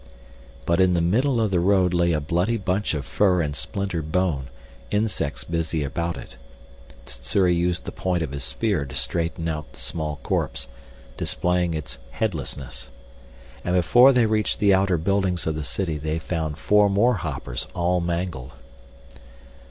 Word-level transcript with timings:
But 0.65 0.81
in 0.81 0.95
the 0.95 0.99
middle 0.99 1.39
of 1.39 1.51
the 1.51 1.59
road 1.59 1.93
lay 1.93 2.11
a 2.11 2.19
bloody 2.19 2.57
bunch 2.57 2.95
of 2.95 3.05
fur 3.05 3.39
and 3.39 3.55
splintered 3.55 4.11
bone, 4.11 4.47
insects 4.89 5.43
busy 5.43 5.83
about 5.83 6.17
it. 6.17 6.37
Sssuri 7.05 7.53
used 7.53 7.85
the 7.85 7.91
point 7.91 8.23
of 8.23 8.31
his 8.31 8.43
spear 8.43 8.83
to 8.85 8.95
straighten 8.95 9.47
out 9.47 9.73
the 9.73 9.79
small 9.79 10.15
corpse, 10.23 10.65
displaying 11.17 11.75
its 11.75 11.99
headlessness. 12.17 12.87
And 13.63 13.75
before 13.75 14.11
they 14.11 14.25
reached 14.25 14.57
the 14.57 14.73
outer 14.73 14.97
buildings 14.97 15.45
of 15.45 15.53
the 15.53 15.63
city 15.63 15.99
they 15.99 16.17
found 16.17 16.57
four 16.57 16.89
more 16.89 17.13
hoppers 17.17 17.67
all 17.75 17.99
mangled. 18.01 18.53